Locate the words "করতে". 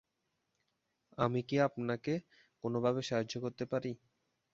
3.43-3.63